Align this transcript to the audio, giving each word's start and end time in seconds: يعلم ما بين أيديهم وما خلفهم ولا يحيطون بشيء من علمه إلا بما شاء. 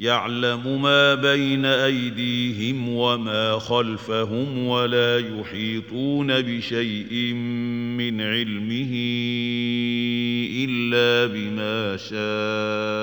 يعلم 0.00 0.82
ما 0.82 1.14
بين 1.14 1.64
أيديهم 1.64 2.88
وما 2.88 3.58
خلفهم 3.58 4.58
ولا 4.58 5.18
يحيطون 5.18 6.40
بشيء 6.40 7.34
من 8.00 8.20
علمه 8.20 8.92
إلا 10.64 11.32
بما 11.34 11.96
شاء. 11.96 12.99